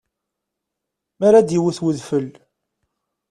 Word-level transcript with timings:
Mi 1.17 1.25
ara 1.27 1.47
d-iwwet 1.47 1.79
udfel. 1.87 2.27